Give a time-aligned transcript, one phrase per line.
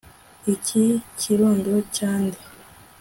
[0.53, 0.83] Iki
[1.19, 2.39] kirundo cya nde